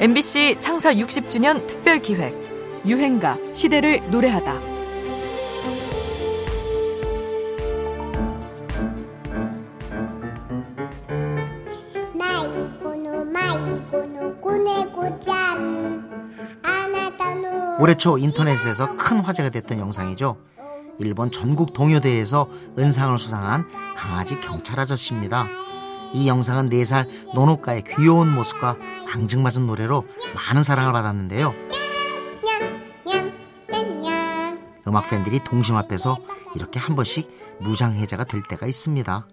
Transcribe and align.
MBC 0.00 0.56
창사 0.58 0.92
60주년 0.92 1.66
특별 1.68 2.00
기획 2.00 2.34
유행가 2.84 3.38
시대를 3.54 4.02
노래하다. 4.10 4.74
올해 17.80 17.94
초 17.94 18.18
인터넷에서 18.18 18.96
큰 18.96 19.18
화제가 19.18 19.50
됐던 19.50 19.78
영상이죠. 19.78 20.36
일본 20.98 21.30
전국 21.30 21.72
동요대회에서 21.72 22.46
은상을 22.78 23.18
수상한 23.18 23.64
강아지 23.96 24.40
경찰 24.40 24.80
아저씨입니다. 24.80 25.46
이 26.14 26.28
영상은 26.28 26.70
4살 26.70 27.34
노노카의 27.34 27.82
귀여운 27.84 28.32
모습과 28.32 28.76
앙증맞은 29.12 29.66
노래로 29.66 30.06
많은 30.34 30.62
사랑을 30.62 30.92
받았는데요. 30.92 31.52
음악 34.86 35.10
팬들이 35.10 35.40
동심 35.42 35.74
앞에서 35.76 36.16
이렇게 36.54 36.78
한 36.78 36.94
번씩 36.94 37.58
무장해제가 37.60 38.24
될 38.24 38.42
때가 38.48 38.66
있습니다. 38.66 39.26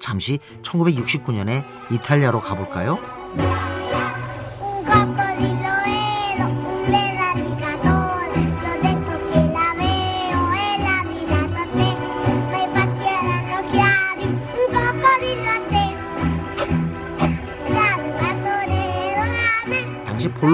잠시 0.00 0.38
1969년에 0.62 1.64
이탈리아로 1.90 2.40
가볼까요? 2.40 2.98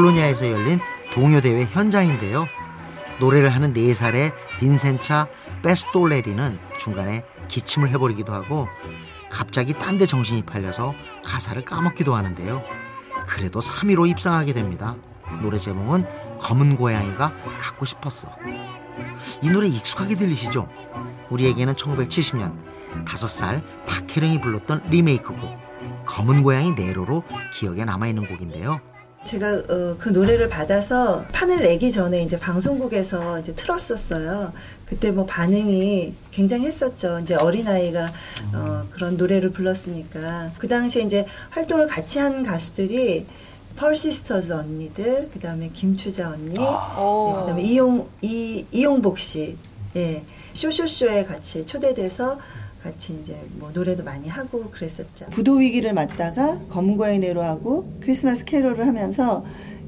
볼로냐에서 0.09 0.51
열린 0.51 0.81
동요대회 1.13 1.65
현장인데요. 1.67 2.47
노래를 3.21 3.51
하는 3.51 3.75
4살의 3.75 4.33
빈센차 4.59 5.27
베스톨레리는 5.63 6.59
중간에 6.79 7.25
기침을 7.49 7.91
해버리기도 7.91 8.33
하고 8.33 8.69
갑자기 9.31 9.75
딴 9.75 9.99
데 9.99 10.07
정신이 10.07 10.43
팔려서 10.43 10.95
가사를 11.25 11.63
까먹기도 11.65 12.15
하는데요. 12.15 12.63
그래도 13.27 13.61
3위로 13.61 14.09
입상하게 14.09 14.55
됩니다. 14.55 14.97
노래 15.43 15.59
제목은 15.59 16.07
검은 16.41 16.77
고양이가 16.77 17.35
갖고 17.61 17.85
싶었어. 17.85 18.35
이 19.43 19.51
노래 19.51 19.69
익숙하게 19.69 20.15
들리시죠? 20.15 20.69
우리에게는 21.29 21.75
1970년 21.75 22.57
5살 23.05 23.63
박혜령이 23.87 24.41
불렀던 24.41 24.85
리메이크곡 24.89 26.07
검은 26.07 26.43
고양이 26.43 26.73
네로로 26.73 27.25
기억에 27.53 27.85
남아있는 27.85 28.27
곡인데요. 28.27 28.81
제가 29.25 29.63
어, 29.69 29.97
그 29.99 30.09
노래를 30.09 30.49
받아서 30.49 31.25
판을 31.33 31.61
내기 31.61 31.93
전에 31.93 32.23
이제 32.23 32.39
방송국에서 32.39 33.41
이제 33.41 33.53
틀었었어요. 33.55 34.53
그때 34.87 35.11
뭐 35.11 35.27
반응이 35.27 36.15
굉장히 36.31 36.67
했었죠. 36.67 37.19
이제 37.19 37.35
어린아이가 37.35 38.13
어, 38.55 38.87
그런 38.91 39.17
노래를 39.17 39.51
불렀으니까. 39.51 40.53
그 40.59 40.69
당시에 40.69 41.03
이제 41.03 41.27
활동을 41.51 41.89
같이 41.89 42.19
한 42.19 42.43
가수들이 42.43 43.27
펄시스터즈 43.77 44.53
언니들, 44.53 45.31
그 45.33 45.39
다음에 45.39 45.71
김추자 45.73 46.31
언니, 46.31 46.57
아. 46.59 46.97
네, 46.97 47.41
그 47.41 47.47
다음에 47.47 47.63
이용, 47.63 48.09
이, 48.23 48.67
이용복 48.73 49.19
씨, 49.19 49.57
예. 49.95 50.25
쇼쇼쇼에 50.53 51.25
같이 51.25 51.65
초대돼서 51.65 52.41
같이 52.89 53.19
이제 53.21 53.47
뭐 53.53 53.71
노래도 53.71 54.03
많이 54.03 54.29
하고 54.29 54.71
그랬었죠. 54.71 55.27
부도 55.31 55.57
위기를 55.57 55.93
맞다가 55.93 56.59
검은 56.69 56.97
고양이 56.97 57.19
네로 57.19 57.43
하고 57.43 57.99
크리스마스 58.01 58.45
캐롤을 58.45 58.87
하면서 58.87 59.45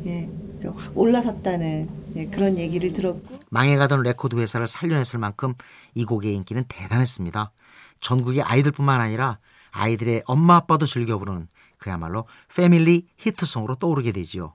예, 0.06 0.28
확 0.62 0.96
올라섰다는 0.96 1.88
예, 2.16 2.26
그런 2.26 2.58
얘기를 2.58 2.92
들었고 2.92 3.40
망해가던 3.48 4.02
레코드 4.02 4.36
회사를 4.36 4.66
살려냈을 4.66 5.18
만큼 5.18 5.54
이 5.94 6.04
곡의 6.04 6.34
인기는 6.34 6.64
대단했습니다. 6.68 7.52
전국의 8.00 8.42
아이들뿐만 8.42 9.00
아니라 9.00 9.38
아이들의 9.70 10.24
엄마 10.26 10.56
아빠도 10.56 10.84
즐겨 10.84 11.18
부르는 11.18 11.48
그야말로 11.78 12.26
패밀리 12.54 13.06
히트송으로 13.16 13.76
떠오르게 13.76 14.12
되지요. 14.12 14.54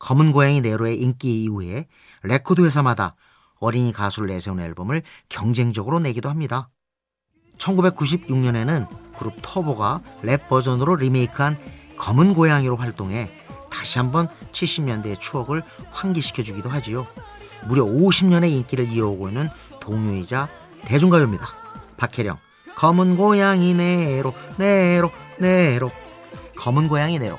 검은 0.00 0.32
고양이 0.32 0.60
네로의 0.60 1.00
인기 1.00 1.44
이후에 1.44 1.86
레코드 2.22 2.64
회사마다 2.64 3.14
어린이 3.60 3.92
가수를 3.92 4.28
내세운 4.28 4.60
앨범을 4.60 5.02
경쟁적으로 5.28 5.98
내기도 6.00 6.28
합니다. 6.28 6.70
1996년에는 7.58 8.86
그룹 9.18 9.34
터보가 9.42 10.00
랩 10.22 10.48
버전으로 10.48 10.96
리메이크한 10.96 11.58
검은 11.98 12.34
고양이로 12.34 12.76
활동해 12.76 13.28
다시 13.70 13.98
한번 13.98 14.28
70년대의 14.52 15.20
추억을 15.20 15.62
환기시켜주기도 15.90 16.68
하지요. 16.68 17.06
무려 17.66 17.84
50년의 17.84 18.50
인기를 18.50 18.88
이어오고 18.88 19.28
있는 19.28 19.48
동요이자 19.80 20.48
대중가요입니다. 20.82 21.46
박혜령, 21.96 22.38
검은 22.76 23.16
고양이 23.16 23.74
네로, 23.74 24.32
네로, 24.56 25.10
네로. 25.38 25.90
검은 26.56 26.88
고양이 26.88 27.18
네로. 27.18 27.38